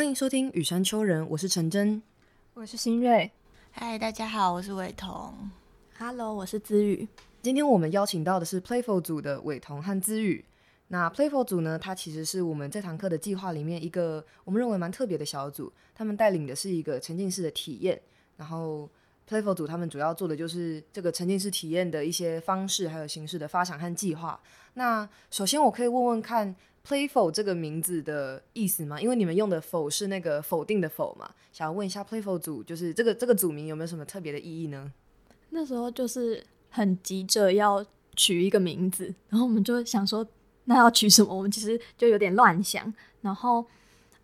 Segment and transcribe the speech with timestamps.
[0.00, 2.02] 欢迎收听雨山丘人，我是陈真。
[2.54, 3.30] 我是新瑞，
[3.70, 5.34] 嗨，大家好，我是伟彤。
[5.98, 7.06] Hello，我是子宇。
[7.42, 10.42] 今天我们邀请到的是 Playful 组的伟彤和子宇。
[10.88, 15.70] 那 Playful 组呢，它其实是我们这堂课的计划里面一个我们认为蛮特别的小组。
[15.94, 18.00] 他们带领的是一个沉浸式的体验，
[18.38, 18.88] 然后
[19.30, 24.40] Playful 组他们主要做的就是这个沉浸式体验的一些方式还有形式的发想和计划。
[24.74, 29.00] 那首先我可以问问看 Playful 这个名字的意思吗？
[29.00, 34.92] 因为你们用的否是那个否定的否嘛，想要问一下 Playful 组，就是这个这个组名有没有什么特别的意义呢？
[35.50, 37.84] 那时候就是很急着要
[38.16, 40.26] 取一个名字，然后我们就想说，
[40.64, 41.36] 那要取什么？
[41.36, 42.92] 我们其实就有点乱想。
[43.20, 43.64] 然后，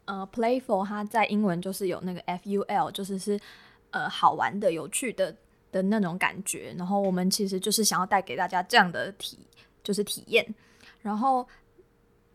[0.07, 3.39] 呃，playful 它在英文就是有那个 f u l，就是是
[3.97, 5.35] 呃好玩的、有趣的
[5.73, 6.75] 的那种感觉。
[6.77, 9.39] 然后我们其实就是想要带给大家这样的体，
[9.83, 10.47] 就是体验。
[11.03, 11.47] 然后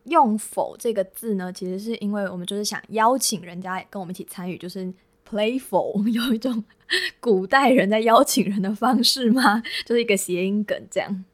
[0.05, 4.91] 用“否”这个字呢，其实是因为我们就是想邀请人家跟我们一起参与，就是
[5.29, 6.63] playful 有一种
[7.19, 9.61] 古代人在邀请人的方式吗？
[9.85, 11.25] 就是一个谐音梗这样。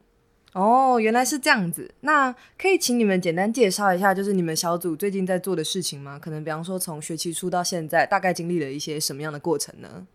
[0.54, 1.94] 哦，原来是这样子。
[2.00, 6.18] 那可以请你们简单介绍一下，就是你们小组最近在做的事情吗？
[6.18, 10.06] 可能比方说从学期初到现在，大概经历了一些什么样的过程呢？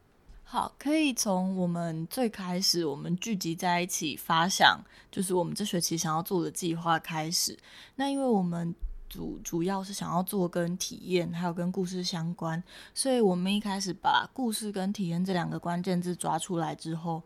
[0.54, 4.80] 好，可以从我们最开始我们聚集在一起发想，
[5.12, 7.58] 就是我们这学期想要做的计划开始。
[7.96, 8.72] 那因为我们
[9.10, 17.24] 主主要是想要做跟体验还有跟故事相关，所以我们一开始把故事跟体验这两个关键字抓出来之后。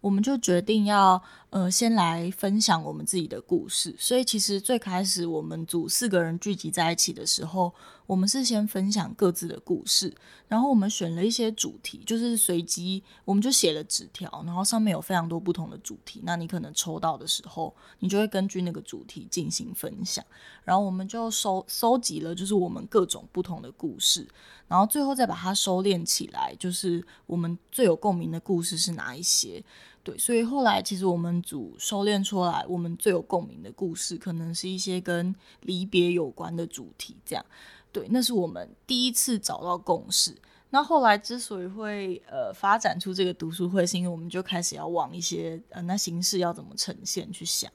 [0.00, 7.74] 我们就决定要呃先来分享我们自己的故事，所以其实最开始我们组四个人聚集在一起的时候，
[8.08, 10.10] 我们是先分享各自的故事，
[10.48, 20.24] 然后我们选了一些主题，就是随机我们就写了纸条，然后上面有非常多不同的主题，那你可能抽到的时候，你就会根据那个主题进行分享，
[20.64, 24.26] 然后我们就收收集了就是我们各种不同的故事，
[24.68, 29.62] 然后最后再把它收敛起来，就是我们最有共鸣的故事是哪一些。
[30.04, 37.14] 对，所以后来其实我们组收敛出来，我们最有共鸣的故事，可能是一些跟离别有关的主题。
[37.26, 37.44] 这样，
[37.92, 40.36] 对，那是我们第一次找到共识。
[40.70, 47.70] 那后来之所以会呃发展出这个读书会，是因为我们就开始要往一些呃那形式要怎么呈现去想。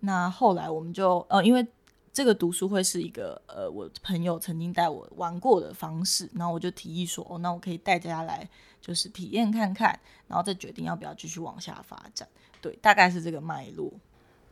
[0.00, 1.66] 那后来我们就呃因为。
[2.10, 8.48] 这个读书会是一个呃，我朋友曾经带我玩过的方式，然后我就提议说，哦，那我可以带大家来，
[8.80, 12.26] 就是体验看看，然后再决定要不要继续往下发展。
[12.60, 13.92] 对，大概是这个脉络。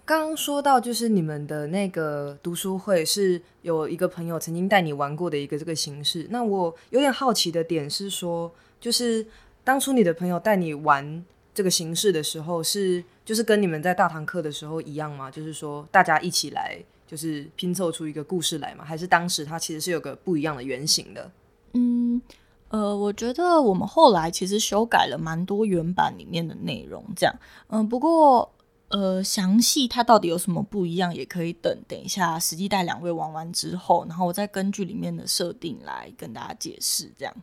[0.07, 6.27] 刚刚说到，就是你们的那个读书会是有一个朋友曾经带你玩过的一个这个形式。
[6.31, 8.51] 那我有点好奇的点是说，
[8.81, 9.27] 就是
[9.65, 11.23] 当初你的朋友带你玩
[11.53, 15.31] 这个形式的时候，是就是跟你们在大堂课的时候一样吗？
[15.31, 16.83] 就是说大家一起来。
[17.09, 18.85] 就是拼凑出一个故事来嘛？
[18.85, 21.31] 还是当时它其实是有个不一样的原型的？
[21.75, 22.21] 嗯，
[22.69, 27.33] 呃，我觉得我们后来其实修改了蛮多原版里面的内容，这样。
[27.69, 28.53] 嗯，不过
[28.89, 37.11] 呃，详细它到底有什么不一样，也可以等等一下实际带两位玩完之后，然后我再根据里面的设定来跟大家解释。
[37.19, 37.35] 这样。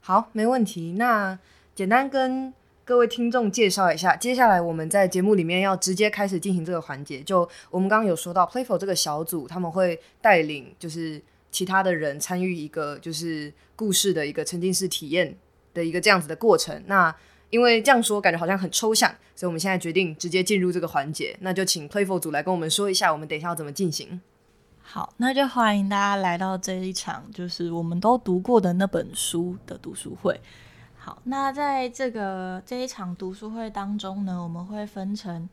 [0.00, 0.92] 好，没问题。
[0.92, 1.38] 那
[1.74, 2.52] 简单跟。
[2.86, 7.22] 各位听众，介绍一下，接下来我们在节目里面要直接开始进行这个环节。
[7.22, 11.18] 就我们刚刚有说到，Playful 这个小组，他们会带领就是
[11.50, 15.34] 其他的人参与一个就是故事的一个沉浸式体验
[15.72, 16.84] 的一个这样子的过程。
[16.84, 17.16] 那
[17.50, 21.36] 因为这样说感觉好像很抽象，所以我们现在决定直接进入这个环节。
[21.40, 24.20] 那就请 Playful 组来跟我们说一下，我们等一下要怎么进行。
[24.82, 30.40] 好，那就欢迎大家来到这一场就是我们都读过的那本书的读书会。
[30.96, 35.48] 好，那在这个这一场读书会当中呢，我们会分成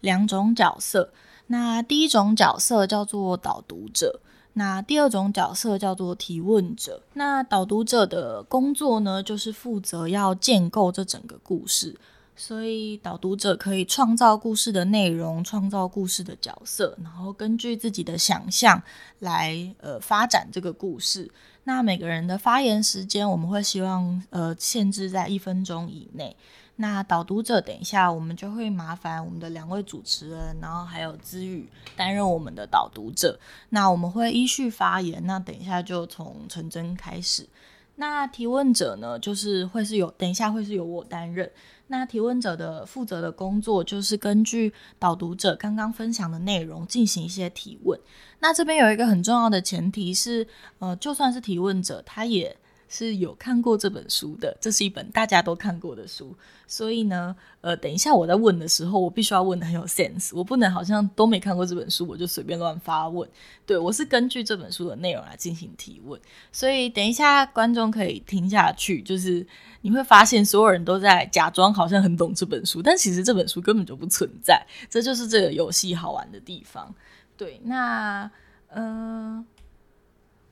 [0.00, 1.12] 两种角色。
[1.48, 4.20] 那第一种角色叫做导读者，
[4.54, 7.02] 那第二种角色叫做提问者。
[7.14, 11.96] 那导读者的工作呢，就是负责要建构这整个故事，
[12.34, 18.82] 所以导读者可以创造故事的内容，创造故事的角色，然后根据自己的想象
[19.20, 21.30] 来呃发展这个故事。
[21.64, 26.36] 那每个人的发言时间，我们会希望呃限制在一分钟以内。
[26.80, 33.38] 那导读者，等一下我们就会麻烦我们的两位主持人，然后还有资宇担任我们的导读者。
[33.70, 35.26] 那我们会依序发言。
[35.26, 37.48] 那等一下就从陈真开始。
[37.96, 41.50] 那提问者呢，就是会是有等一下会是由我担任。
[41.88, 47.98] 那提问者的负责的工作就是根据导读者刚刚分享的内容进行一些提问。
[48.38, 50.46] 那这边有一个很重要的前提是，
[50.78, 52.56] 呃，就算是提问者，他也
[52.88, 56.34] 是有看过这本书的，这是一本大家都看过的书，
[56.66, 63.28] 所以呢，呃，等一下我在问的时候，我必须要问的很有 sense，我不能好像都没看过这本书，我就随便乱发问。
[63.66, 66.18] 对我是根据这本书的内容来进行提问，
[66.50, 69.46] 所以等一下观众可以听下去，就是
[69.82, 76.94] 你会发现所有人都在假装好像很懂这本书，但其实这本书根本就不存在，这就是这个游戏好玩的地方。
[77.36, 78.30] 对，那
[78.68, 79.44] 嗯。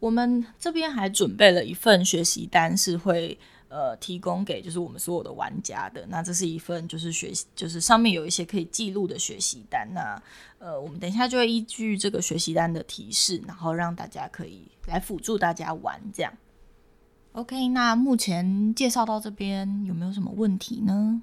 [0.07, 3.37] 我们这边还准备了一份学习单，是会
[3.67, 6.07] 呃提供给就是我们所有的玩家的。
[6.07, 9.89] 那这是一份就是学习，就是上面有一些可以记录的学习单。
[9.93, 10.23] 那
[10.61, 16.01] 呃，我们等一下就会依据这个学习单的提示，然后让大家可以来辅助大家玩。
[16.15, 16.33] 这样
[17.33, 17.67] ，OK？
[17.71, 21.21] 那目前介绍到这边有没有什么问题呢？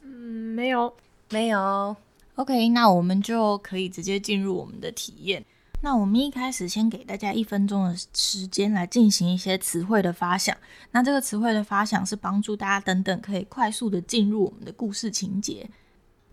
[0.00, 0.94] 嗯，没有，
[1.28, 1.94] 没有。
[2.36, 5.44] OK，那我们就可以直接进入我们的体验。
[5.84, 10.56] 那我们一开始先给大家一分钟的时间来进行一些词汇的发想。
[10.92, 15.68] 那这个词汇的发想是帮助大家等等可以快速的进入我们的故事情节。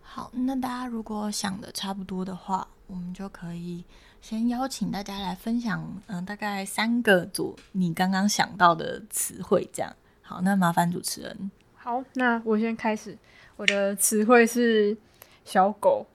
[0.01, 3.83] 好，那大家如果想的差不多的话，我们就可以
[4.21, 9.93] 先邀请大家来分享，嗯，大概三个左你刚刚想到的词汇，这样。
[10.21, 11.51] 好，那麻烦主持人。
[11.75, 13.17] 好，那我先开始。
[13.57, 14.97] 我的词汇是
[15.43, 16.07] 小狗、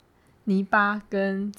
[0.44, 1.52] 泥巴跟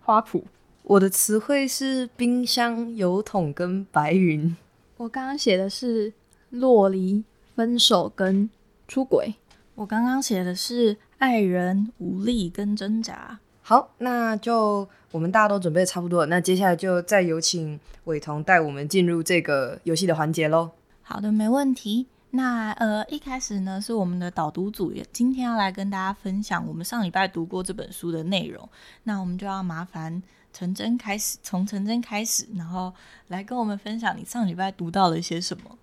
[0.00, 0.42] 花圃。
[0.84, 4.56] 我的词汇是冰箱、油桶跟白云。
[4.96, 6.12] 我刚刚写的是
[6.50, 7.22] 洛离、
[7.54, 8.50] 分手跟
[8.88, 9.34] 出轨。
[9.76, 13.38] 我刚刚写的是爱人、无力跟挣扎。
[13.62, 20.72] 好，那就我们大家都准备差不多了，那接下来就再有请伟彤带我们进入这个游戏的环节喽。
[21.02, 22.08] 好的，没问题。
[22.30, 28.68] 那呃，一开始呢是我们的导读组也，今天要来跟大家分享我们上礼拜读过这本书的内容。
[29.04, 30.22] 那我们就要麻烦。
[30.52, 32.92] 陈真开始，从陈真开始，然后
[33.28, 35.78] 来跟我们分享你上礼拜读到了一些什么。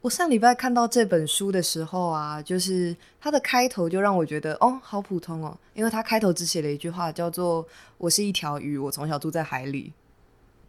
[0.00, 7.66] 我上礼拜看到这本书的时候啊，就是它的开头就让我觉得，哦，好普通哦，因为它开头只写了一句话，叫做
[7.96, 9.92] “我是一条鱼，我从小住在海里”。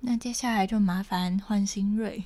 [0.01, 2.23] 那接下来就麻烦换新锐。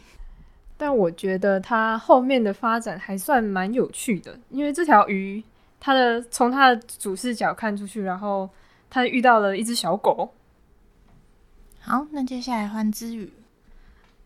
[0.78, 5.44] 但我觉得它后面的发展还算蛮有趣的，因为这条鱼，
[5.80, 8.50] 它的从它的主视角看出去，然后
[8.90, 10.32] 它遇到了一只小狗。
[11.90, 13.34] 好，那接下来换之语。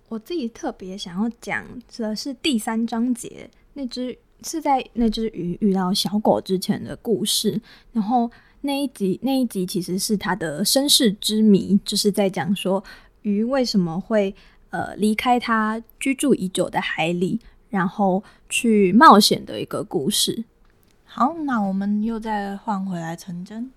[0.10, 1.66] 我自己特别想要讲
[1.96, 7.62] 的是第三章节，那只是在那只鱼遇到小狗之前的故事。
[7.94, 8.30] 然后
[8.60, 12.84] 那一集那一集其实是它的身世之谜，就是在讲说
[13.22, 14.36] 鱼为什么会
[14.72, 17.40] 呃离开它居住已久的海里，
[17.70, 20.44] 然后去冒险的一个故事。
[21.06, 23.72] 好，那我们又再换回来成真。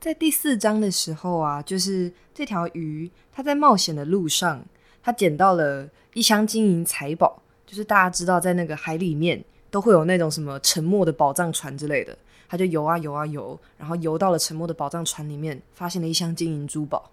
[0.00, 4.64] 在第四章的时候啊，就是这条鱼，它在冒险的路上，
[5.02, 7.42] 它捡到了一箱金银财宝。
[7.66, 12.16] 就是大家知道，在那个海里面都会有那种什么沉没的宝藏船之类的，
[12.48, 17.10] 它就游啊游啊游，然后游到了沉没的宝藏船里面，发现了一箱金银珠宝。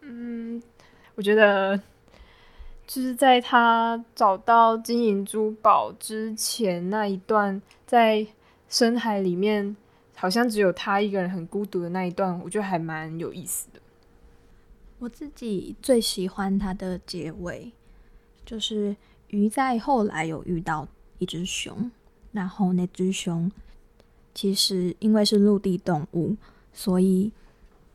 [0.00, 0.60] 嗯，
[1.14, 1.80] 我觉得
[2.86, 8.26] 就是在他找到金银珠宝之前那一段，在
[8.68, 9.76] 深海里面。
[10.20, 13.80] 好像只有他一个人很孤独的那一段，我觉得还蛮有意思的。
[14.98, 17.70] 我自己最喜欢它的结尾，
[18.44, 18.96] 就是
[19.28, 20.88] 鱼在后来有遇到
[21.18, 21.88] 一只熊，
[22.32, 23.48] 然后那只熊
[24.34, 26.36] 其实因为是陆地动物，
[26.72, 27.30] 所以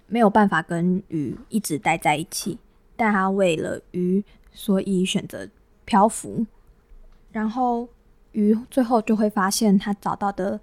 [0.08, 2.58] 没有办法跟鱼一直待在一起，
[2.96, 5.50] 但它为了鱼，所以选择
[5.84, 6.46] 漂浮。
[7.34, 7.90] 然后
[8.32, 10.58] 鱼最后就会发现，他找到的。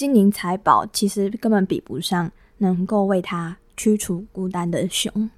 [0.00, 5.28] 金银财宝其实根本比不上能够为他驱除孤单的熊。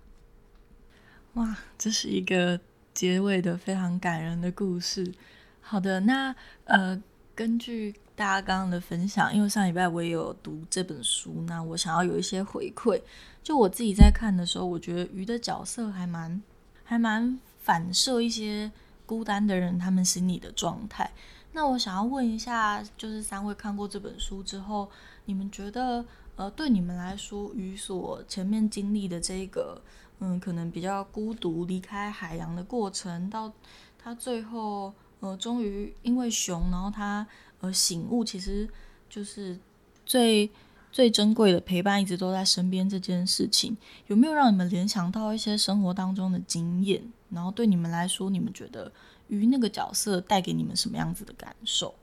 [1.33, 2.61] 哇，这是一个
[2.95, 5.13] 结尾的非常感人的故事。
[5.61, 6.33] 好的，那
[6.67, 7.03] 呃，
[7.35, 13.03] 根据大家刚刚的分享，因为上礼拜我也有读这本书，那我想要有一些回馈。
[13.43, 16.41] 就我自己在看的时候，我觉得鱼的角色还蛮
[16.85, 18.71] 还蛮反射一些
[19.05, 21.11] 孤单的人他们心里的状态。
[21.55, 24.89] 那我想要问一下，就是三位看过这本书之后，
[25.27, 26.05] 你们觉得，
[26.37, 29.81] 呃，对你们来说，与所前面经历的这个，
[30.21, 33.53] 嗯，可能比较孤独离开海洋的过程，到
[33.99, 37.27] 他最后，呃，终于因为熊，然后他
[37.61, 38.67] 呃醒悟，其实
[39.11, 39.59] 就是
[40.07, 40.51] 最
[40.91, 47.13] 最珍贵的陪伴，一直都在身边这件事情，有没有让你们联想到一些生活当中的经验？
[47.35, 48.93] 然后对你们来说，你们觉得？
[49.29, 51.95] 鱼那个角色带给你们什么样子的感受？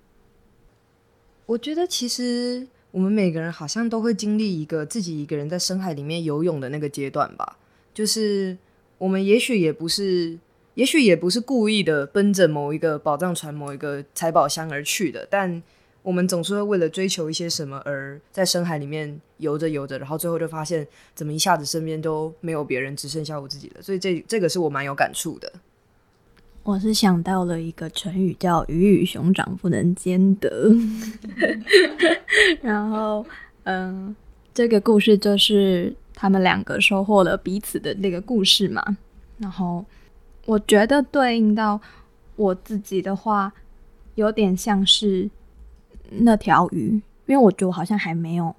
[1.45, 7.59] 我觉得其实我们每个人好像都会经历一个自己一个人在深海里面游泳的那个阶段吧。
[7.93, 8.57] 就是
[8.97, 10.39] 我们也许也不是，
[10.73, 15.61] 也许也不是故意的奔着某一个宝藏船、某一个财宝箱而去的，但
[16.01, 23.81] 我们总是会为了追求一些什么而在深海里面游着游着，然后最后就发现怎么一下子身边都没有别人，只剩下我自己了。
[23.81, 25.51] 所以这这个是我蛮有感触的。
[26.63, 30.71] 我是想到了一个成语叫“鱼与熊掌不能兼得”，
[32.61, 33.25] 然后
[33.63, 34.15] 嗯，
[34.53, 38.97] 这个故事就是他们两个收获了彼此的那个故事嘛，
[39.37, 39.85] 然后。
[40.45, 41.79] 我觉得对应到
[42.35, 43.53] 我自己的话，
[44.15, 45.29] 有点像是
[46.11, 48.55] 那条鱼，因为我觉得我好像还没有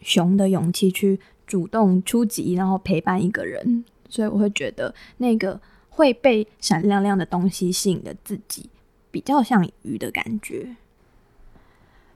[0.00, 8.68] 熊的勇气去主动出击，然后陪伴一个人，所以我会觉得那个会被闪亮亮的东西吸引的自己，
[9.10, 10.76] 比较像鱼的感觉。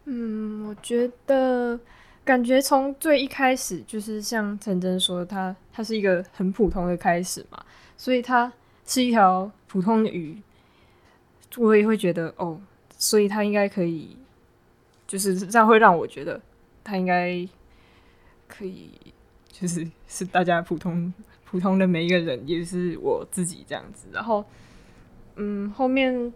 [0.05, 1.79] 嗯，我觉得
[2.25, 7.65] 感觉从最一开始就是像陈真说，它它是一个很普通的开始嘛，
[7.97, 8.53] 所以它。
[8.85, 10.37] 是一条普通的鱼，
[11.57, 12.61] 我也会觉得哦，
[12.99, 14.17] 所以它应该可以，
[15.13, 16.41] 就是这样会让我觉得
[16.83, 17.47] 他应该
[18.49, 18.91] 可以，
[19.51, 21.13] 就是是大家普通
[21.45, 24.09] 普通的每一个人，也是我自己这样子。
[24.11, 24.43] 然后，
[25.37, 26.33] 嗯，后面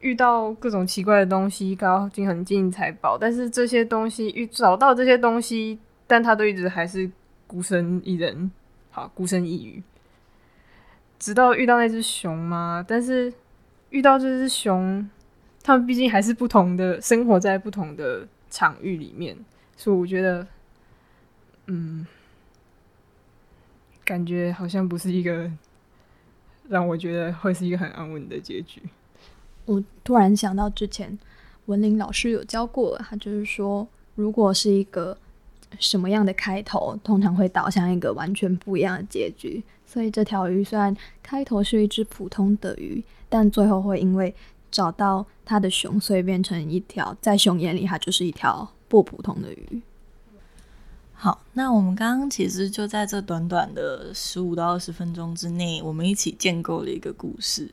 [0.00, 7.10] 遇到各种奇怪的东西，高金很金银财宝，但是这些东西遇找到这些东西，但他都一直还是
[7.46, 8.50] 孤身一人，
[8.90, 9.82] 好孤身一隅。
[11.18, 12.82] 直到遇到那只熊吗？
[12.88, 13.30] 但是
[13.90, 15.06] 遇到这只熊，
[15.62, 19.36] 他们毕竟还是不同的，生活在不同的场域里面，
[19.76, 20.46] 所以我觉得，
[21.66, 22.06] 嗯，
[24.04, 25.50] 感觉好像不是一个
[26.68, 28.80] 让我觉得会是一个很安稳的结局。
[29.66, 31.18] 我突然想到之前
[31.66, 35.18] 文林老师有教过，他就是说，如果是一个
[35.78, 39.62] 什么样的开头，通常会导向一个完全不一样的结局。
[39.84, 44.34] 所以这条鱼虽然开头是一只普通的鱼，但最后会因为
[44.70, 49.82] 找到它的熊，所以变成一条在熊眼里它就是一条不普通的鱼。
[51.12, 57.70] 好，那我们刚刚其实就在这短短的十五到二十分钟之内，我们一起建构了一个故事。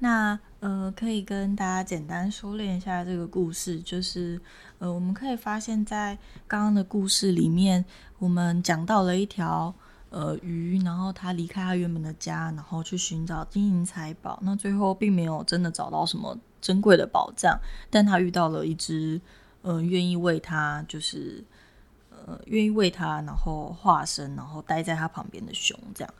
[0.00, 4.40] 那呃，可以跟大家简单说练一下这个故事，就是
[4.78, 7.84] 呃，我们可以发现，在刚刚的故事里面，
[8.18, 9.74] 我们讲到了一条。
[10.14, 14.38] 呃，鱼，然后他离开他原本的家，然后去寻找金银财宝。
[14.42, 17.58] 那最后并没有真的找到什么珍贵的宝藏，
[17.90, 19.20] 但他遇到了一只，
[19.62, 21.42] 呃，愿意为他，就是，
[22.10, 26.14] 呃，愿意为他，然后化身，然后待在他旁边的熊，这样。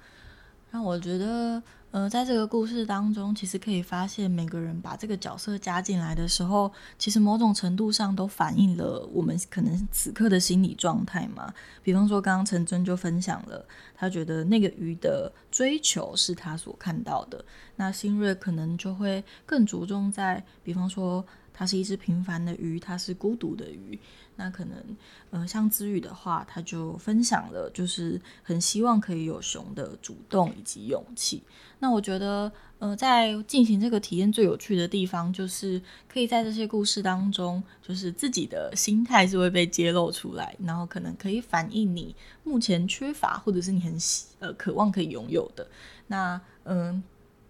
[0.75, 1.63] 那我觉得。
[1.95, 11.55] 呃，在这个故事当中，其实可以发现，每个人把这个角色加进来的时候，其实某种程度上都反映了我们可能此刻的心理状态嘛。
[11.85, 13.65] 比方说，刚刚陈真就分享了，
[13.95, 17.45] 他觉得那个鱼的追求是他所看到的，
[17.77, 23.97] 那新锐可能就会更着重在，比方说，它是一只平凡的鱼，它是孤独的鱼。
[24.37, 24.97] 那可能，
[25.31, 31.43] 呃，像知宇的话，他就分享了，就是很希望可以有熊的主动以及勇气。
[31.79, 43.97] 那我觉得，呃，在进行这个体验最有趣的地方，就是可以在这些故事当中，就是自己的心态是会被揭露出来，然后可能可以反映你目前缺乏，或者是你很
[44.41, 45.67] 呃渴望可以拥有的。
[46.09, 47.03] 那，嗯。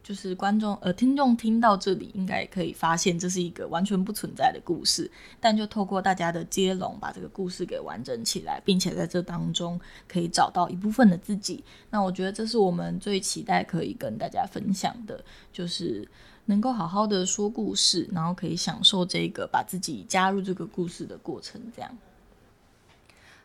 [0.04, 11.64] 就是观众呃听众听到这里，应该可以发现这是一个完全不存在的故事，但就透过大家的接龙，把这个故事给完整起来，并且在这当中可以找到一部分的自己。
[11.88, 16.06] 那我觉得这是我们最期待可以跟大家分享的，就是
[16.44, 21.58] 能够好好的说故事，然后可以享受这个把自己加入这个故事的过程。
[21.75, 21.90] 这样。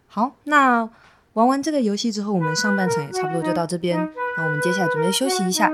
[0.07, 0.89] 好，那
[1.33, 3.97] 玩完这个游戏之后，我们上半场也差不多就到这边，
[4.35, 5.71] 那我们接下来准备休息一下。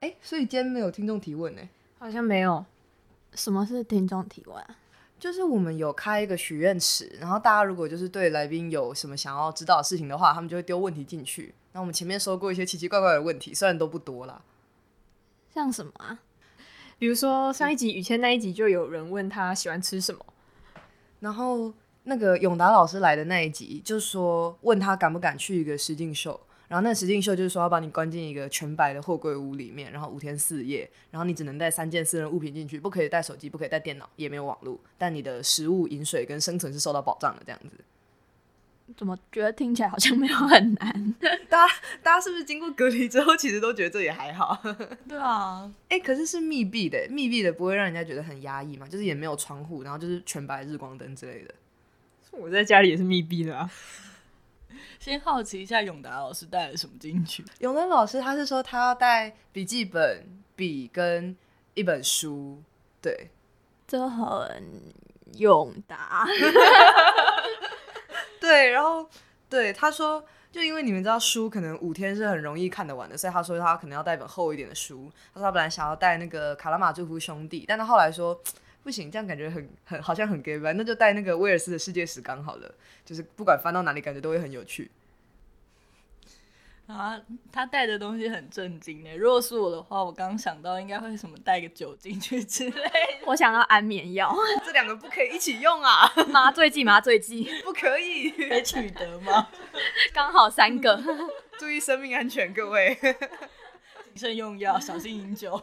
[0.00, 1.62] 哎，所以今天没有听众提问呢？
[1.98, 2.64] 好像没有。
[3.32, 4.62] 什么是听众提问？
[5.18, 11.54] 就是我们有开一个许愿池，然后大家如果就是对来宾有什么想要知道的事情的话，他们就会丢问题进去。
[11.72, 14.42] 那我们前面收过一些奇奇怪怪的问题，虽然都不多啦。
[15.54, 16.18] 像什么啊？
[16.98, 20.24] 比如说上一集雨谦那一集就有人问他喜欢吃什么，
[21.20, 21.72] 然后
[22.04, 26.38] 那个永达老师来的那一集，就说问他敢不敢去一个实境秀。
[26.68, 37.42] 然后那实境秀就是说要把你关进一个全白的货柜屋里面，然后五天四夜，然后你只能带三件私人物品进去，不可以带手机，不可以带电脑，也没有网络，但你的食物、饮水跟生存是受到保障的。
[37.46, 37.84] 这样子，
[38.96, 41.14] 怎么觉得听起来好像没有很难？
[41.48, 44.60] 大家大家是不是经过隔离之后，其实都觉得这也还好？
[45.08, 48.88] 对啊， 哎，可是是密闭的，密闭的不会让人家觉得很压抑嘛？
[48.88, 51.54] 就是也没有窗户，然后就是全白日光灯之类的。
[52.32, 53.70] 我在家里也是密闭的啊。
[54.98, 57.44] 先好奇一下，永达老师带了什么进去？
[57.60, 61.36] 永达老师他是说他要带笔记本、笔跟
[61.74, 62.62] 一本书，
[63.00, 63.30] 对，
[63.86, 64.92] 这很
[65.34, 66.26] 永达。
[68.40, 69.08] 对，然后
[69.48, 75.10] 对他说，就因为你们知道书可能五天是很容易看得完的，所以他说他可能要带一本厚一点的书。
[75.34, 78.40] 他说他本来想要带那个《卡拉马祝夫兄弟》，但他后来说
[78.86, 82.72] 不行，这样感觉很很好像很 gay 吧，那就带那个威尔斯的世界史刚好了，
[83.04, 84.92] 就是不管翻到哪里，感觉都会很有趣。
[86.86, 89.12] 啊，他带的东西很震惊呢。
[89.16, 93.26] 如果是我的话，我刚想到应该会什么带个酒进去之类的。
[93.26, 94.32] 我想到安眠药、
[94.64, 99.48] 这两个不可以一起用啊， 麻醉剂、麻醉剂，不可以，可以取得吗？
[100.14, 101.02] 刚好三个。
[101.58, 102.96] 注意生命安全，各位，
[104.04, 105.60] 谨慎用药，小心饮酒。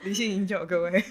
[0.00, 1.04] 理性饮酒，各位。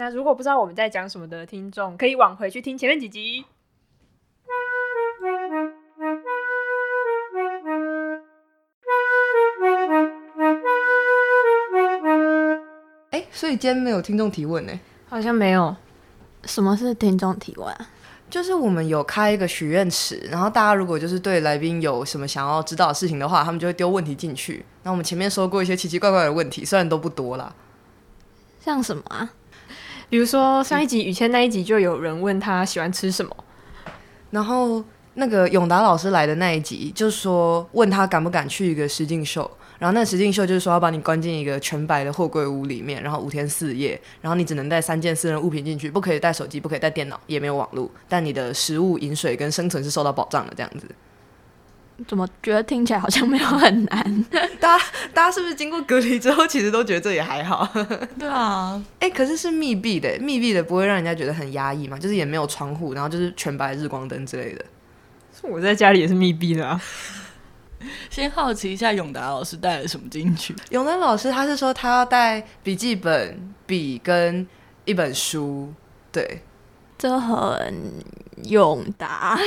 [0.00, 3.44] 那如果不知道我们在讲什么的听众，可以往回去听前面几集。
[13.10, 14.72] 哎，所以今天没有听众提问呢。
[15.06, 15.76] 好像没有，
[16.44, 17.90] 什么是听众提问啊？
[18.30, 24.64] 就是我们有开一个许愿池，然后大家如果就是对来宾有什么想要知道的事情的话，他们就会丢问题进去。
[24.82, 27.54] 那我们前面说过一些奇奇怪怪的问题，虽然都不多啦。
[28.60, 29.34] 像什么啊？
[30.10, 33.34] 比如说上一集雨谦那一集就有人问他喜欢吃什么，
[34.30, 39.48] 然后那个永达老师来的那一集，就说问他敢不敢去一个实境秀，
[39.78, 50.88] 然后那个实境秀就是说要把你关进一个全白的货柜屋里面，然后五天四夜，然后你只能带三件私人物品进去，不可以带手机，不可以带电脑，也没有网络，但你的食物、饮水跟生存是受到保障的，这样子。
[52.08, 54.24] 怎么觉得听起来好像没有很难？
[54.60, 57.68] 大家大家是不是经过隔离之后，其实都觉得这也还好？
[58.18, 61.98] 对啊，哎、可是是密闭的，密闭的不会让人家觉得很压抑嘛？
[61.98, 64.64] 就是也没有窗户，然后就是全白日光灯之类的。
[65.42, 66.80] 我在家里也是密闭的啊。
[68.10, 70.54] 先好奇一下，永达老师带了什么进去？
[70.70, 74.46] 永达老师他是说他要带笔记本、笔跟
[74.84, 75.72] 一本书，
[76.12, 76.42] 对，
[76.98, 77.74] 这很
[78.44, 79.38] 永达。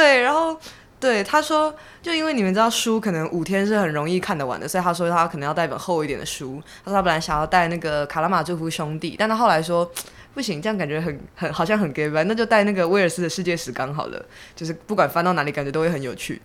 [0.00, 0.58] 对，然后
[0.98, 6.58] 对他说，就因为你们知道书可能五天是很容易看得完的，所以他说他可能要带本厚一点的书。
[6.82, 9.90] 他说他本来想要带那个《卡拉马祝夫兄弟》，但他后来说
[10.32, 14.24] 不行，这样感觉很很好像很 gay 吧，那就带那个威尔斯的世界史刚好了，
[14.56, 16.40] 就是不管翻到哪里，感觉都会很有趣。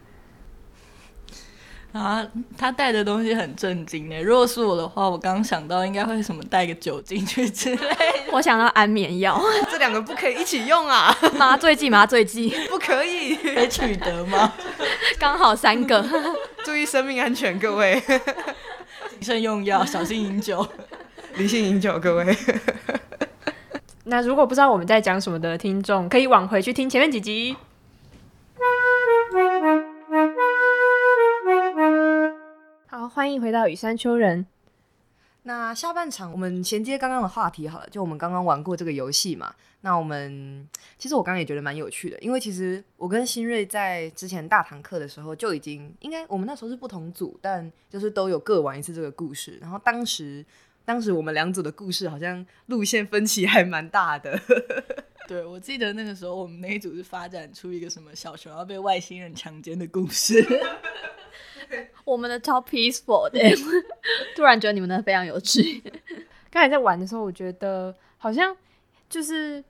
[1.95, 2.21] 啊，
[2.57, 4.21] 他带的东西很震惊呢。
[4.21, 8.33] 如果是我的话，我刚想到应该会什么带个酒进去之类的。
[8.33, 14.51] 我想到安眠药、 这两个不可以一起用啊，麻醉剂、麻醉剂， 不可以，可以取得吗？
[15.17, 16.05] 刚好三个。
[16.65, 18.03] 注意生命安全，各位，
[19.09, 20.67] 谨慎用药，小心饮酒。
[21.37, 22.37] 理性饮酒，各位。
[24.03, 27.55] 那如果不知道我们在讲什么的听众，可以往回去听前面几集。
[33.05, 34.47] 好，欢迎回到雨山丘人。
[35.43, 39.53] 那下半场我们衔接刚刚的话题好了，就我们刚刚玩过这个游戏嘛。
[39.81, 49.59] 那我们其实我刚刚也觉得蛮有趣的，因为其实我跟新锐在之前大堂课的时候就已经，应该我们那时候是不同组，但就是都有各玩一次这个故事。
[49.61, 50.43] 然后当时
[50.83, 54.41] 当时我们两组的故事好像路线分歧还蛮大的。
[55.27, 60.43] 对，我记得那个时候我们那一组是发展出一个什么小熊要被外星人强奸的故事。
[62.05, 63.39] 我们的超 peaceful 的，
[64.35, 65.83] 突然觉得你们的非常有趣。
[66.49, 68.55] 刚才在玩的时候，我觉得好像
[69.09, 69.61] 就是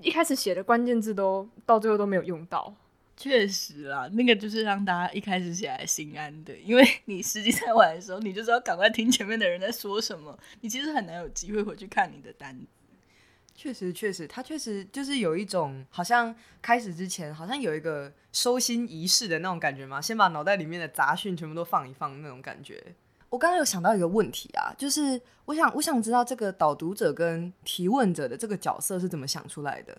[0.00, 2.74] 一开始写的关键字都到最后都没有用到。
[3.14, 12.66] 确实啦，那个就是让大家一开始写来心安的，因为你实际在玩的时候，你就知道赶快听前面的人在说什么，你其实很难有机会回去看你的单子。
[13.62, 22.82] 确实，确实，他确实就是有一种好像开始之前好像有一个收心仪式的那种感觉嘛，先把脑袋里面的杂讯全部都放一放那种感觉。
[23.30, 29.96] 我刚刚有想到一个问题啊，就是我想我想知道这个导读者跟提问者的这个角色是怎么想出来的？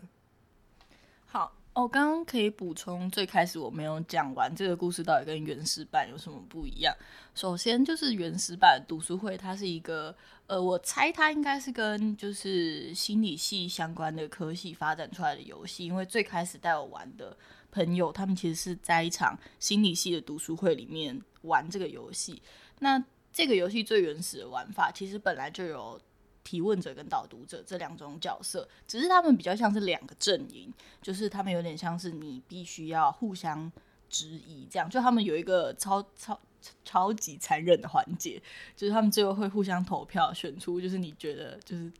[1.73, 6.95] 哦，刚刚可以补充，最开始我没有讲完这个故事到底跟原始版有什么不一样。
[7.33, 17.36] 首先就是原始版读书会，它是一个，呃，我猜它应该是跟就是心理系相关的科系发展出来的游戏，因为最开始带我玩的
[17.71, 22.39] 朋友，他们其实是在一场心理系的读书会里面玩这个游戏。
[22.77, 25.99] 那这个游戏最原始的玩法，其实本来就有
[26.43, 33.71] 提问者跟导读者这两种角色，只是他们比较像是两个阵营，就是他们有点像是你必须要互相
[34.10, 36.39] 质疑，这样就他们有一个超超
[36.84, 38.41] 超级残忍的环节，
[38.75, 41.91] 就是他们最后会互相投票选出，就是你觉得就是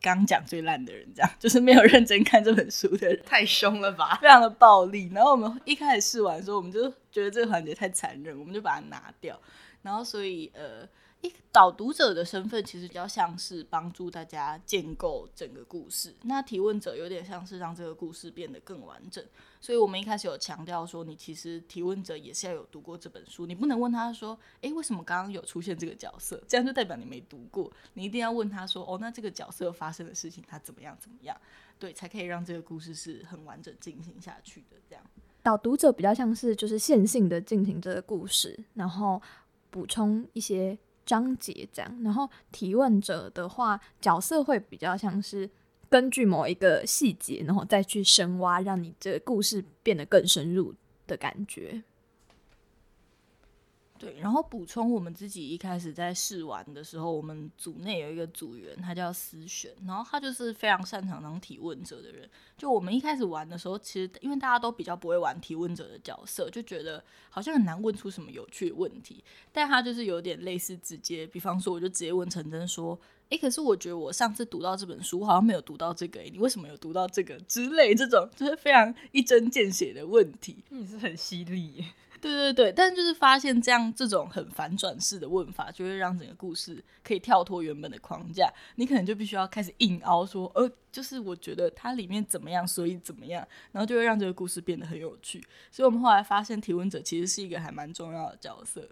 [0.00, 4.18] 刚讲最烂的人，这样就是没有认真看这本书的人，太凶了吧？
[4.20, 5.08] 非常的暴力。
[5.14, 9.40] 然后我们一开始试完的时候，我们就觉得这个环节太残忍，我们就把它拿掉。
[9.82, 10.88] 然后所以呃。
[11.22, 19.24] 一导读者的身份其实比较像是帮助大家建构整个故事，那提问者有点像是让这个故事变得更完整。
[19.60, 27.70] 所以我们一开始有强调说，你其实提问者也是要有读过这本书，你不能问他说：“诶，为什么刚刚有出现这个角色？”这样就代表你没读过。
[27.94, 31.40] 你一定要问他说：“哦，那这个角色发生的事情他怎么样怎么样？”
[31.78, 34.76] 对，才可以让这个故事是很完整进行下去的。
[34.88, 35.04] 这样，
[35.40, 39.22] 导读者比较像是就是线性的进行这个故事，然后
[39.70, 40.76] 补充一些。
[41.04, 45.48] 章节这样，然后提问者的话，角色会比较像是
[45.88, 50.74] 根据某一个细节，然后再去深挖，让你这个故事变得更深入
[51.06, 51.82] 的感觉。
[54.02, 62.28] 对，然后补充我们自己一开始在试玩的时候，我们组内有一个组员，他叫思璇，然后他就是非常擅长当提问者的人。
[62.58, 69.22] 就我们一开始玩的时候，其实因为大家都比较不会玩提问者的角色，就觉得好像很难问出什么有趣的问题。
[69.52, 72.98] 但他就是有点类似直接，比方说，我就直接问陈真说
[73.30, 80.64] ：“诶，可是我觉得我上次读到这本书，好像没有读到这个诶，你为什么有读到这个？”之类这种就是非常一针见血的问题。
[80.70, 81.84] 你是很犀利。
[82.22, 88.48] 对对对，但就是发现这样这种很反转式的问法，就会让整个故事可以跳脱原本的框架。
[88.76, 95.44] 你可能就必须要开始硬凹说，呃，就是我觉得它里面怎么样，所以怎么样，然后就会让这个故事变得很有趣。
[95.72, 98.88] 所以我们后来发现，提问者其实是一个还蛮重要的角色。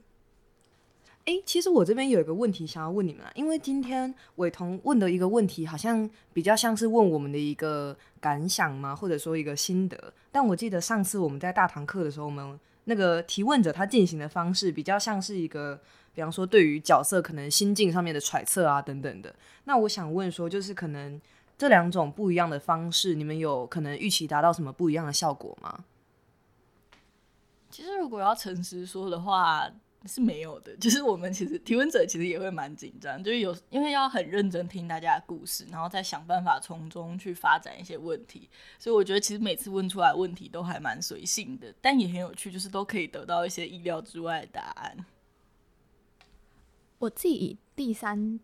[1.26, 10.12] 哎，其实我这边有一个问题想要问你们啊，因为今天伟彤问的一个问题，好像比较像是问我们的一个感想嘛，或者说一个心得。
[10.32, 15.80] 但我记得上次我们在大堂课的时候，我们那个提问者他进行的方式比较像是一个，
[16.14, 19.34] 比方说对于角色可能心境上面的揣测啊等等的。
[19.64, 21.20] 那我想问说，就是可能
[21.56, 25.84] 这两种不一样的方式，你们有可能预期达到什么不一样的效果吗？
[27.70, 29.70] 其实如果要诚实说的话。
[30.06, 44.96] 是没有的， 就是我们其实提问者其实也会蛮紧张，就是有因为要很认真听大家的故事，然后再想办法从中去发展一些问题，所以我觉得其实每次问出来问题都还蛮随性的，但也很有趣，就是都可以得到一些意料之外的答案。
[46.98, 48.40] 我自己以第三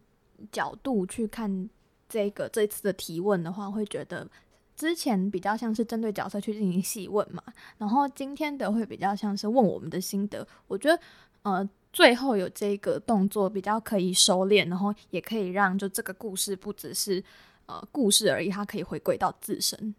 [0.53, 1.71] 角度去看
[2.09, 4.29] 这个这次的提问的话，会觉得。
[4.75, 7.43] 之前比较像是针对角色去进行细问嘛，
[7.79, 10.47] 然后今天的会比较像是问我们的心得。
[10.67, 11.03] 我觉得，
[11.47, 17.23] 呃，最后有这个动作比较可以收敛，然后也可以让就这个故事不只是
[17.67, 19.95] 呃故事而已，它可以回归到自身。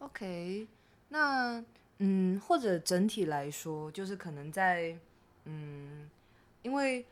[0.00, 0.66] OK，
[1.08, 1.64] 那
[2.00, 4.94] 嗯，或者整体来说，就是可能在
[5.46, 6.10] 嗯，
[6.60, 7.06] 因为。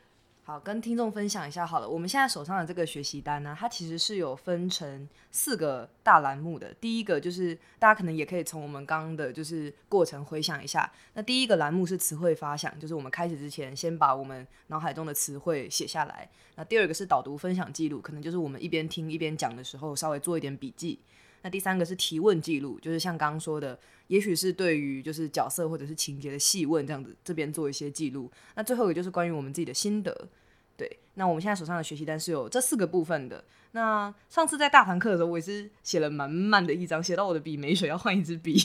[0.45, 1.89] 好，跟听众分享一下好了。
[1.89, 6.75] 我们现在手上的这个学习单呢，它其实是有分成四个大栏目的。
[6.81, 10.91] 第一个就是大家可能也可以从我们刚刚的就是过程回想一下。
[11.15, 16.29] 那第一个栏目是词汇发想，就是我们开始之前先把我们脑海中的词汇写下来。
[16.57, 20.99] 那第二个是导读分享记录，可能就是我们一边听一边讲的时候稍微做一点笔记。
[21.43, 28.31] 那第三个是提问记录，就是像刚刚说的，也许是对于就是角色或者是情节的细问这样子，这边做一些记录。
[28.55, 30.29] 那最后一个就是关于我们自己的心得。
[30.77, 33.45] 对，那我们现在手上的学习单是有这四个部分的。
[33.73, 38.57] 那上次在大堂课的时候，我也是写了满满的一张，写到我的笔没水，要换一支笔。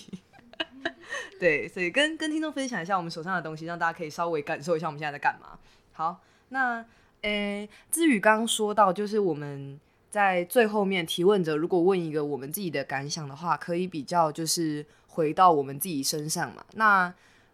[1.40, 5.60] 对，所以跟跟听众分享一下我们手上的东西，让大家可以稍微感受一下我们现在在干嘛。
[5.94, 6.84] 好，那
[7.22, 16.63] 诶，至于刚刚说到，就是我们在最后面提问者如果问一个我们自己的感想的话，可以比较就是回到我们自己身上嘛。
[16.76, 17.13] 那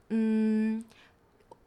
[0.10, 0.84] 嗯。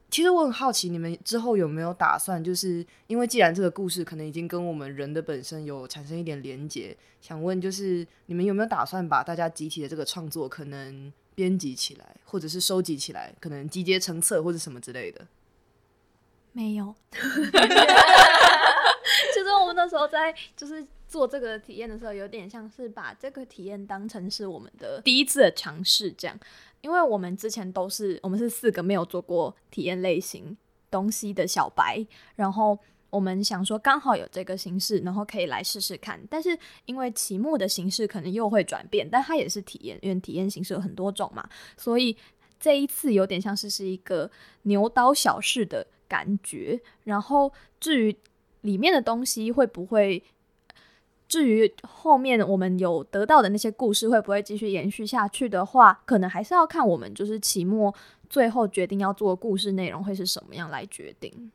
[0.09, 2.43] 其实我很好奇，你们之后有没有打算？
[2.43, 15.27] 就是因为既然这个故事可能已经跟我们人的本身有产生一点连结，想问就是你们有没有打算把大家集体的这个创作可能编辑起来，或者是收集起来，可能集结成册或者什么之类的？
[16.53, 17.51] 没有，就 是
[19.61, 26.39] 我们那时候在就是做这个体验的时候，有点像是把这个体验当成是我们的第一次的尝试，这样。
[26.83, 30.57] 因为我们之前都是我们是四个没有做过体验类型
[30.91, 32.79] 东西的小白，然后
[33.11, 36.21] 我们想说刚好有这个形式，然后可以来试试看。
[36.31, 42.17] 但是因为题目的形式可能又会转变，但它也是体验，因为体验形式有很多种嘛，所以
[42.61, 44.31] 这一次有点像是是一个
[44.63, 46.81] 牛刀小试的感觉。
[47.05, 48.17] 然后至于
[48.67, 50.23] 里面的东西会不会？
[51.29, 57.93] 至于后面我们有得到的那些故事会不会继续延续下去的话，可能还是要看我们就是期末
[58.31, 61.51] 最后决定要做的故事内容会是什么样来决定。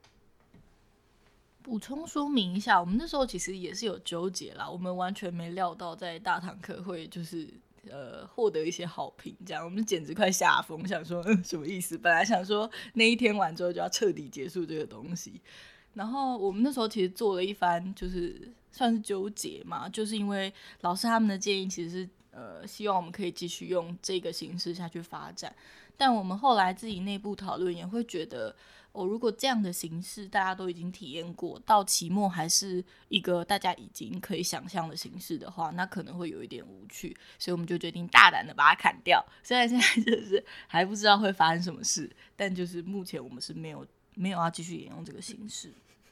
[1.63, 7.47] 补充说明一下，我们那时候其实也是有纠结啦，我们完全没料到在大堂课会就是
[7.89, 11.97] 呃获得一些好评，这样我们简直快吓疯，想说嗯什么意思？
[11.97, 15.39] 本来想说那一天完之后就要彻底结束这个东西，
[15.93, 25.55] 然后我们那时候其实做了一番就是算是纠结嘛，就是因为老师他们的建议其实是呃希望我们可以继续用这个形式下去发展，
[25.97, 28.55] 但我们后来自己内部讨论也会觉得。
[28.93, 39.25] 哦，如果这样的形式大家都已经体验过，到期末还是一个大家已经可以想象的形式的话，那可能会有一点无趣，所以我们就决定大胆的把它砍掉。
[39.43, 45.71] 虽然现在就是还不知道会发生什么事，但就是目前我们是没有没有要继续沿用这个形式。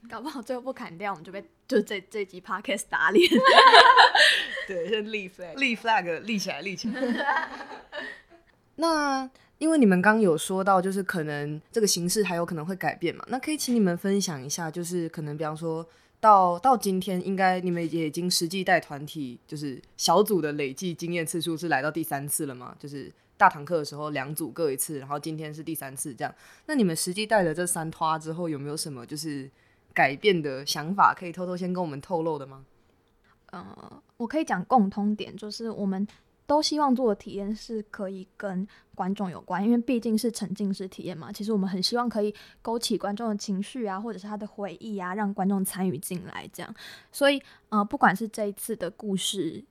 [0.09, 3.29] 搞不好最后不砍掉，我们就被就这这集 podcast 打脸。
[4.67, 7.49] 对，先立 flag，立 flag 立起来，立起来。
[8.77, 9.29] 那。
[9.59, 15.85] 因为你们刚有说到，就是可能这个形式还有可能会改变嘛，那可以请你们分享一下，就是可能比方说
[16.21, 22.73] 到到今天，应该你们也已经实际带团体，就是小组的累计经验次数是来到第三次了吗？
[22.79, 26.35] 就是大堂课的时候两组各一次，然后今天是第三次这样。
[26.65, 29.49] 那你们实际带了这三拖之后，有没有什么就是
[29.93, 32.65] 改变的想法，可以偷偷先跟我们透露的吗？
[33.51, 36.05] 呃，我可以讲共通点，就是我们。
[36.49, 41.31] 都希望做的体验是可以跟观众有关，因为毕竟是沉浸式体验嘛。
[41.31, 46.49] 其实我们很希望可以勾起观众的情绪啊，或者是他的回忆啊，让观众参与进来。
[46.51, 46.75] 这样，
[47.11, 49.63] 所以呃，不管是这一次的故事，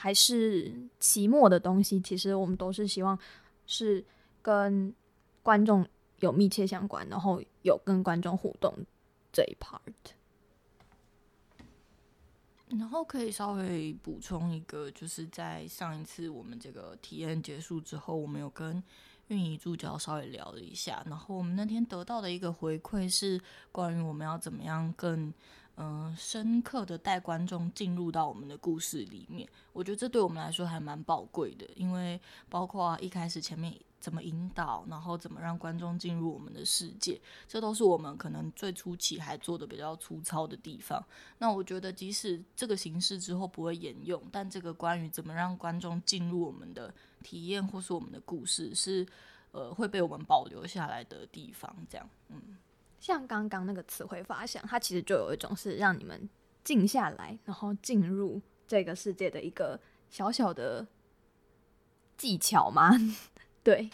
[0.00, 3.18] 还是期末的东西，其实我们都是希望
[3.66, 4.02] 是
[4.40, 4.94] 跟
[5.42, 5.86] 观众
[6.20, 8.74] 有密切相关，然后有跟观众互动
[9.30, 10.14] 这一 part。
[12.78, 18.82] 然后可以稍微补充一个，就是在上一次我们这个体验结束之后，我们有跟
[19.26, 21.04] 运营助教稍微聊了一下。
[21.06, 23.38] 然后我们那天得到的一个回馈是，
[23.70, 25.34] 关于我们要怎么样更
[25.80, 29.48] 嗯深刻的带观众进入到我们的故事里面。
[29.72, 33.74] 我觉得这对我们来说还蛮宝贵的，因为包括一开始前面。
[34.00, 41.04] 怎么引导，然后怎么让观众进入我们的世界，这都是我们可能最初期还做的比较粗糙的地方。
[41.36, 46.90] 那我觉得，即使这个形式之后不会沿用，但这个关于怎么让观众进入我们的
[47.22, 49.06] 体验或是我们的故事，是
[49.52, 51.70] 呃会被我们保留下来的地方。
[51.90, 52.56] 这样，嗯，
[53.00, 56.28] 像刚刚那个词汇发想，它其实就有一种是让你们
[56.62, 60.86] 静下来，然后进入这个世界的一个小小的
[62.18, 62.90] 技巧吗？
[63.64, 63.90] 对，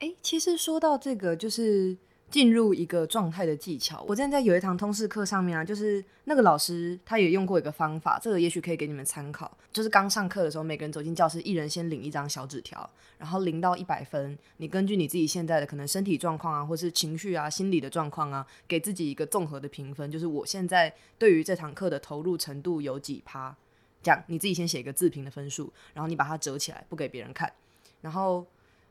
[0.00, 1.96] 哎，其实说到这个，就是
[2.32, 4.02] 进入一个状态的技巧。
[4.08, 9.54] 我之前在有一堂通识课上面啊，就是那个老师他也用过一个方法，这个也许可以给你们参考。
[9.70, 20.10] 就是刚上课的时候，每个人走进教室，一人先领一张小纸条，然后零到一百分，你根据你自己现在的可能身体状况啊，或是情绪啊、心理的状况啊，给自己一个综合的评分。
[20.10, 23.54] 就是我现在对于这堂课的投入程度有几趴，
[24.02, 27.52] 这样你自己先写一个自评的分数，然后你把它折起来，不给别人看。
[28.00, 28.46] 然后，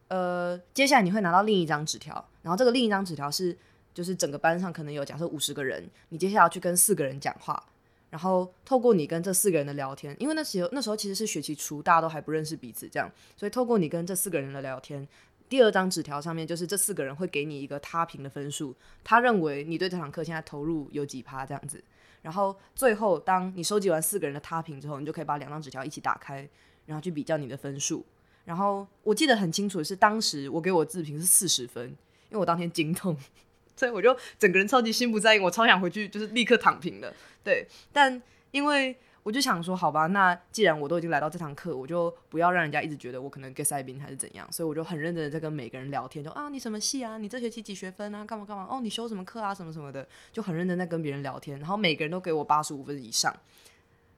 [0.10, 3.58] 呃，接下来你会拿到另一张纸条，然后这个另一张纸条是，
[3.94, 7.64] 就是整个班上可能有假设五十个人，你接下来要去跟四个人讲话，
[8.10, 15.08] 然后透过你跟这四个人的聊天，因为那时候那时候其实是学期初，大家都还不认识彼此，这样，所以透过你跟这四个人的聊天，
[15.48, 21.84] 第二张纸条上面就是这四个人会给你一个他评的分数，他认为你对这堂课现在投入有几趴这样子，
[22.22, 26.48] 然后最后当你收集完四个人的他评之后，你就可以把两张纸条一起打开，
[26.86, 28.06] 然后去比较你的分数。
[28.44, 31.96] 然后我记得很清楚的是，当时我给我自评是四十分，
[32.32, 33.16] 因为我当天精痛，
[33.78, 37.14] 所以我就整个人超级心不在焉，我超想回去就是立刻躺平的。
[37.44, 38.20] 对，但
[38.52, 53.36] 因为我就想说，好吧，那既然我都已经来到这堂课，我就不要让人家一直觉得我可能 get 塞宾还是怎样，所以我就很认真的在跟每个人聊天，就啊你什么系啊，你这学期几学分啊，干嘛干嘛，哦你修什么课啊，什么什么的，就很认真在跟别人聊天，然后每个人都给我八十五分以上。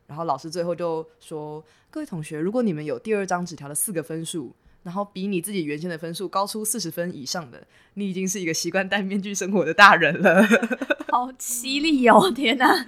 [0.06, 7.66] 然后老师最后就说：“各位同学，如果你们有第二张纸条的四个分数，然后比你自己原先的分数高出四十分以上的，
[7.96, 10.46] 你已经是一个习惯戴面具生活的大人了。”
[11.14, 12.32] 好犀利哦！
[12.32, 12.86] 天哪，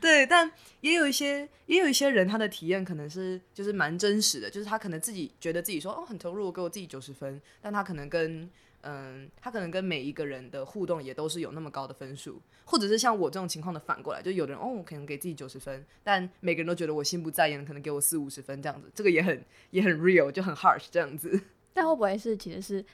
[0.00, 8.48] 对，但也有一些，也有一些人，他的体验可能是就是蛮真实的，就是他可能自己觉得自己说哦很投入，给我自己九十分，但他可能跟。
[8.82, 21.40] 嗯，他可能跟每一个人的互动也都是有那么高的分数，或者是像我这种情况的反过来，就有的人哦，我可能给自己九十分，但每个人都觉得我心不在焉，可能给我四五十分这样子，这个也很也很 real，就很 harsh 这样子。
[21.72, 22.84] 但会不会是其实是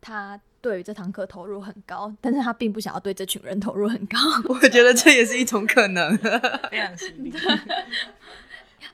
[0.00, 4.18] 他对于这堂课投入很高，但是他并不想要对这群人投入很高？
[4.50, 6.16] 我觉得这也是一种可能，
[6.70, 7.32] 非常犀利。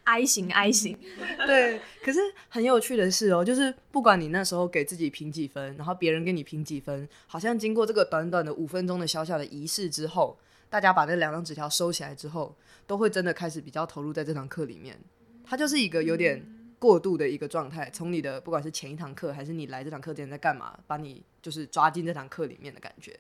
[0.05, 0.99] I 型 I 型，
[1.47, 1.81] 对。
[2.03, 10.39] 可是很有趣的是哦，就是不管你那时候给自己评几分，然后别人给你评几分，好像经过这个短短的五分钟的小小的仪式之后，
[10.69, 12.55] 大家把那两张纸条收起来之后，
[12.87, 14.99] 都会真的开始比较投入在这堂课里面。
[15.45, 16.45] 它就是一个有点
[16.79, 23.19] 过度的一个状态，从你的不管是前一堂课，还是你来这堂课之前在干嘛，把你就是抓进这堂课里面的感觉。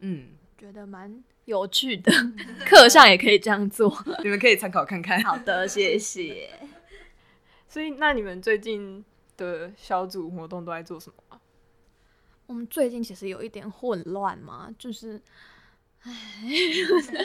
[0.00, 2.10] 嗯，觉得蛮有趣的，
[2.64, 3.94] 课上也可以这样做。
[4.24, 5.22] 你们可以参考看看。
[5.22, 6.50] 好的，谢谢。
[7.68, 9.04] 所以，那你们最近
[9.36, 11.38] 的小组活动都在做什么啊？
[12.46, 15.20] 我们最近其实有一点混乱嘛，就是，
[16.02, 16.12] 唉，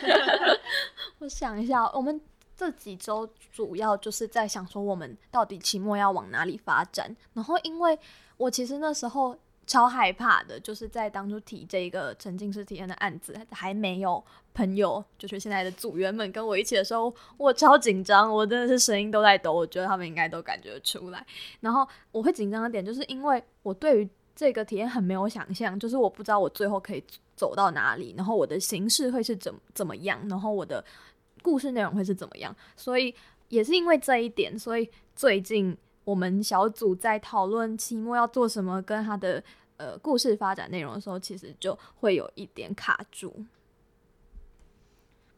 [1.19, 2.19] 我想一下，我们
[2.57, 7.15] 这几周主要就是在想说，我们到底期末要往哪里发展。
[7.33, 7.97] 然后，因为
[8.35, 9.37] 我其实那时候
[9.71, 14.21] 超害怕的，就是在当初提这个沉浸式体验的案子还没有
[14.53, 21.25] 朋友，就是现在的组员们跟我一起的时候，我超紧张，我真的是声音都在抖，我觉得他们应该都感觉出来。
[21.61, 27.01] 然后我会紧张的点，就是因为我对于这个体验很没有想象，就是我不知道我最后可以
[27.37, 30.83] 走到哪里，然后我的形式会是怎怎么样，然后我的
[31.41, 33.15] 故事内容会是怎么样，所以
[33.47, 39.41] 也是因为这一点，所以最近我们小组在讨论期末要做什么跟他的
[39.81, 43.43] 呃故事发展内容的时候，其实就会有一点卡住。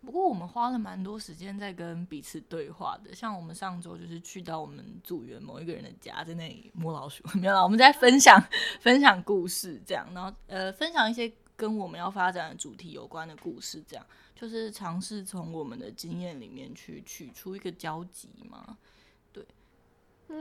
[0.06, 8.38] 不过我们花了蛮多时间在跟彼此对话的，像我们上周就是去到我们组员某一个人的家，在那里摸老鼠， 没有啦，我们在分享
[8.82, 18.77] 分享故事，这样，然后呃分享一些跟我们要发展的主题有关的故事，这样就是尝试从我们的经验里面去取出一个交集嘛。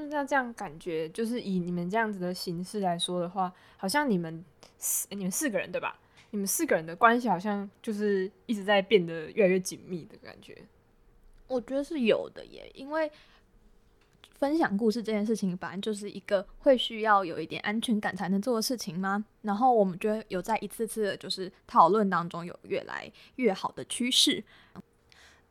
[0.08, 4.44] 那这样感觉就是以你们这样子的形式来说的话，好像你们
[4.78, 5.98] 四你们四个人对吧？
[6.30, 10.56] 你们四个人的关系好像就是一直在变得越来越紧密的感觉。
[11.46, 13.10] 我觉得是有的耶，因为
[14.38, 19.22] 分享故事这件事情，本来就是一个会需要有一点安全感才能做的事情吗？
[19.42, 24.42] 然后我们觉得有在一次次的就是讨论当中有越来越好的趋势。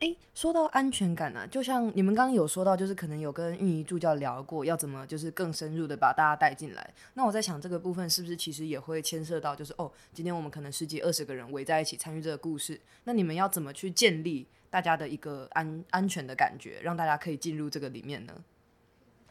[0.02, 6.94] 诶，说到安全感呢、就像你们刚刚有说到，就是可能有跟运营助教聊过，要怎么就是更深入的把大家带进来。
[7.14, 18.34] 那我在想，这个部分是不是其实也会牵涉到，就是哦，今天我们可能十几二十个人围在一起参与这个故事，那你们要怎么去建立大家的一个安安全的感觉，让大家可以进入这个里面呢？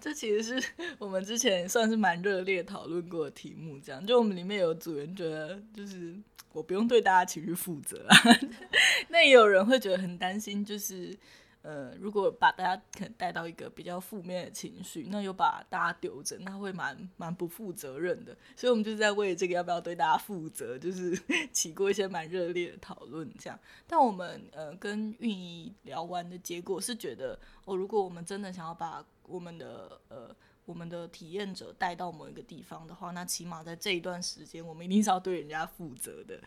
[0.00, 6.16] 这其实是 我们之前算是蛮热烈讨论过的题目，这样就我们里面有组员觉得，就是
[6.52, 8.16] 我不用对大家情绪负责啊，
[9.08, 11.16] 那也有人会觉得很担心，就是
[11.62, 18.34] 呃，如果把大家可能带到一个比较负面的情绪，那又把大家丢着，那会蛮蛮不负责任的。
[18.56, 21.14] 所以我们就是在为这个要不要对大家负责，就是
[21.52, 23.60] 起过一些蛮热烈的讨论这样。
[23.86, 36.40] 但我们呃跟运营聊完的结果是觉得，哦，如果我们真的想要把我们的呃我们的体验者带到某一个地方的话，那起码在这一段时间，我们一定是要对人家负责的。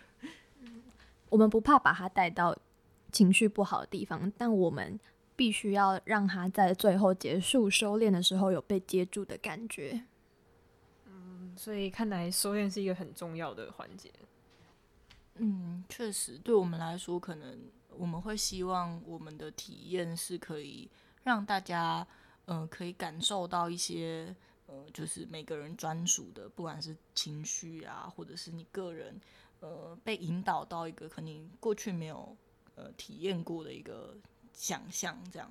[1.30, 2.56] 我们不怕把他带到
[3.12, 5.00] 情绪不好的地方，但我们
[5.36, 10.04] 必须要让他在最后结束收敛的时候有被接住的感觉。
[11.08, 14.12] 嗯所以看来收敛是一个很重要的环节。
[15.36, 17.60] 嗯，确实，对我们来说，可能
[17.98, 20.88] 我们会希望我们的体验是可以
[21.24, 22.08] 让大家，
[22.46, 24.36] 呃，可以感受到一些，
[24.68, 29.20] 呃，就是每个人专属的，不管是情绪啊，或者是你个人，
[29.62, 32.36] 呃，被引导到一个可能过去没有
[32.76, 34.16] 呃体验过的一个
[34.54, 35.50] 想象，这样。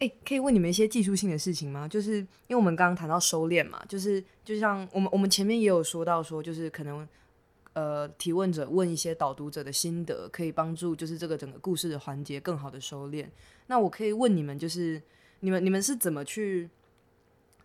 [0.00, 1.86] 诶，可以问你们一些技术性的事情吗？
[1.86, 7.08] 就是因为我们刚刚谈到收敛嘛，就是就像我们我们前面也有说到说，就是可能
[7.74, 13.28] 呃提问者问一些导读者的心得，可以帮助就是这个整个故事的环节更好的收敛。
[13.68, 15.00] 那我可以问你们，就是
[15.44, 16.68] 你们你们是怎么去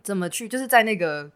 [0.04, 1.32] 怎么去，就是在那个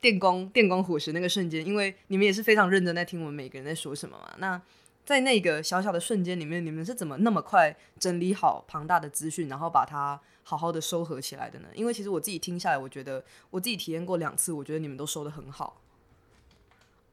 [0.00, 4.60] 电光电光火石那个瞬间，因为你们也是非常认真在听我们每个人在说什么嘛，那。
[5.04, 11.66] 在那个小小的瞬间里面，你们是怎么那么快整理好庞大的资讯，然后把它好好的收合起来的呢？
[11.74, 15.82] 因为其实我自己听下来，我觉得我自己体验过两次，我觉得你们都收的很好。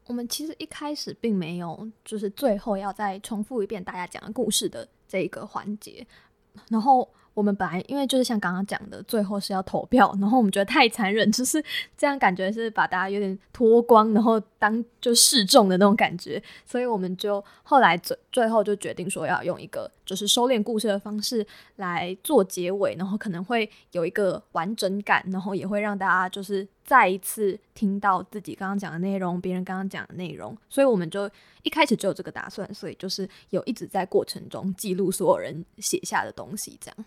[0.05, 6.05] 我们其实一开始并没有，就是最后要再重复一遍大家讲的故事的这一个环节，
[6.69, 7.09] 然后。
[7.33, 11.63] 我们本来因为就是像刚刚讲的，最后是要投票，然后我们觉得太残忍，就是
[11.97, 21.45] 这样感觉是把大家有点脱光，然后当就示众的那种感觉，所以我们就后来最最后就决定说要用一个就是收敛故事的方式
[21.77, 31.29] 来做结尾，然后可能会有一个完整感，然后也会让大家就是再一次听到自己刚刚讲的内容，别人刚刚讲的内容，所以我们就
[31.63, 37.05] 一开始就有这个打算，所以就是有一直在过程中记录所有人写下的东西，这样。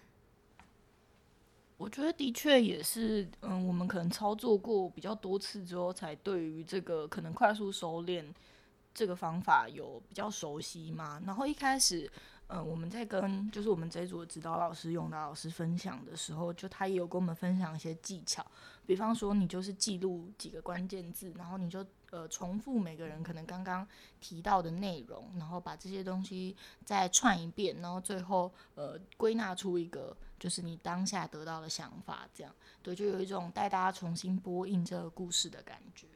[1.83, 8.25] 我觉得的确也是，嗯，我们可能操作过比较多次之后，才对于这个可能快速收敛
[8.95, 11.21] 这个方法有比较熟悉嘛。
[11.27, 12.09] 然后一开始，
[12.47, 18.47] 嗯，我们在跟就是我们这一组的指导老师、永达老师分享的时候，就他也有跟我们分享一些技巧，
[18.87, 23.85] 比方说你就是记录几个关键字，然后你就呃重复每个人可能刚刚
[24.21, 26.55] 提到的内容，然后把这些东西
[26.85, 36.09] 再串一遍，然后最后呃归纳出一个就是你当下得到的想法，这样对，就有一种带大家重新播映这个故事的感觉。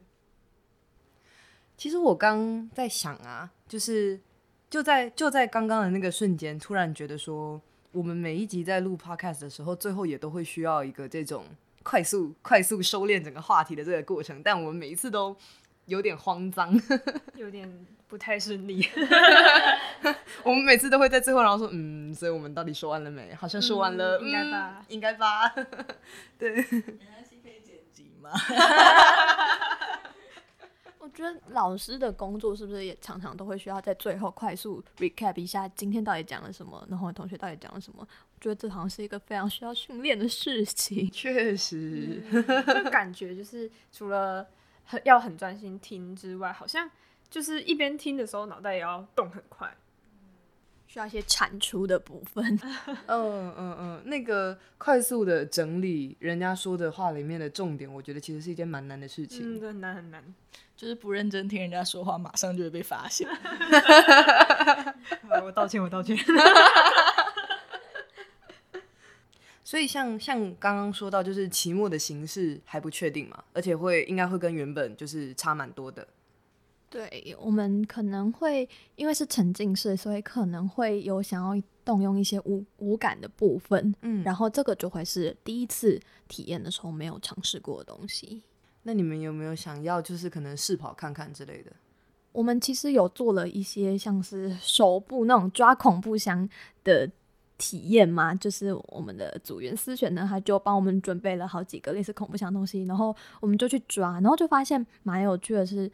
[1.76, 4.20] 其实我刚在想啊，就是
[4.68, 7.62] 就在就在刚刚的那个瞬间，突然觉得说，
[7.92, 11.44] 我们每一集在录 podcast 的时候，最后也都会需要一个这种
[11.84, 15.36] 快速快速收敛整个话题的这个过程，但我们每一次都
[15.86, 16.72] 有点慌张，
[17.34, 18.86] 有点不太顺利。
[20.44, 23.34] 我们每次都会在最后，然后说，嗯，所以我们到底说完了没？
[23.34, 25.48] 好像说完了，嗯应该吧嗯应该吧。
[26.38, 26.62] 对，原
[27.10, 28.30] 来是可以剪辑吗？
[30.98, 38.00] 我觉得老师的工作是不是也常常都会需要在最后快速 recap 一下今天到底讲了什么，然后同学到底讲了什么？
[38.00, 41.08] 我觉得这好像是一个非常需要训练的事情。
[41.10, 42.22] 确实，
[42.66, 44.46] 就感觉就是除了
[44.86, 46.90] 很要很专心听之外，好像
[47.28, 49.76] 就是一边听的时候脑袋也要动很快。
[50.88, 52.42] 需要一些产出的部分。
[53.06, 59.58] 嗯嗯嗯，那个快速的整理人家说的话里面的重点，我觉得其实是一件蛮难的事情。
[59.58, 60.24] 嗯，这很难很难。
[60.76, 63.28] 就是不认真听人家说话，马上就会被发现。
[65.28, 66.16] 好我道歉，我道歉。
[69.66, 76.06] 所以像像刚刚说到，就是期末的形式还不确定嘛，而且会应该会跟原本就是差蛮多的。
[76.88, 88.44] 对我们可能会因为是沉浸式，所以可能会有想要动用一些无无感的部分，嗯，然后这个就会是第一次体验的时候没有尝试过的东西。
[88.84, 91.72] 那你们有没有想要就是可能试跑看看之类的？
[92.30, 96.48] 我们其实有做了一些像是手部那种抓恐怖箱
[96.84, 97.10] 的
[97.58, 105.90] 体验嘛，就是我们的组员思璇呢，他就帮我们准备了好几个类似恐怖箱东西，然后我们就去抓，然后就发现蛮有趣的是，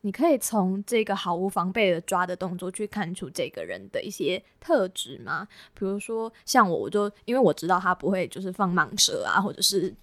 [0.00, 9.94] 你可以从这个毫无防备的抓的动作去看出这个人的一些特质吗，比如说像我，我就因为我知道他不会就是放蟒蛇啊，或者是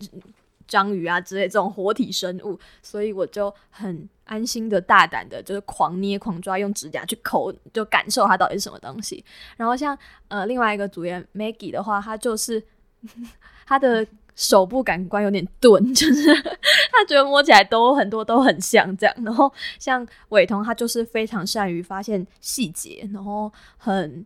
[0.74, 9.24] 章鱼啊之类这种活体生物，所以我就很安心的、大胆的，就是狂捏、狂抓，用指甲去抠，就感受它到底是什么东西。
[9.56, 9.96] 然后像
[10.30, 12.64] 呃另外一个组员 Maggie 的话，他就是
[13.68, 14.06] 他的
[14.36, 16.34] 手部感官有点钝， 就是
[16.92, 19.16] 他觉得摸起来都很多都很像这样。
[19.24, 24.26] 然后像伟彤，他就是非常善于发现细节，然后很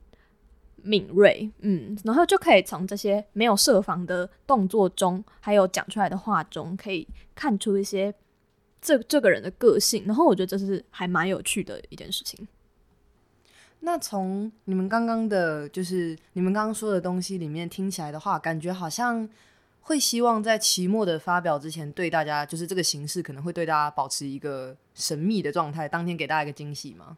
[0.88, 8.14] 敏锐，嗯，然后就可以从这些没有设防的动作中，还有讲出来的话中，可以看出一些
[8.82, 10.06] 这这个人的个性。
[10.06, 12.48] 然后我觉得这是还蛮有趣的一件事情。
[13.82, 19.28] 那从你们刚刚的，就是你们刚刚说的东西里面听起来的话，感觉好像
[19.82, 27.18] 会希望在期末的发表之前，对大家就是这个形式可能会对大家保持一个神秘的状态，当天给大家一个惊喜吗？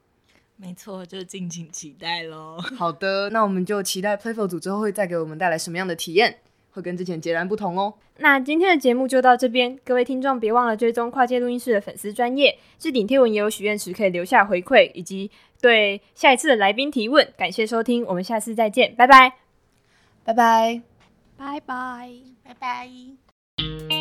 [0.62, 2.58] 没错，就敬请期待喽。
[2.78, 6.40] 好的，那我们就期待 Playful 组之后会再给我们带来什么样的体验，
[6.72, 7.94] 会跟之前截然不同哦。
[8.18, 15.32] 那今天的节目就到这边，各位听众别忘了追踪跨界录音室的粉丝专业置顶贴文，也有许愿池可以留下回馈，以及
[15.62, 17.26] 对下一次的来宾提问。
[17.38, 19.36] 感谢收听，我们下次再见，拜拜。
[20.26, 20.82] 拜拜。
[21.38, 22.12] 拜拜。
[22.44, 23.99] 拜拜。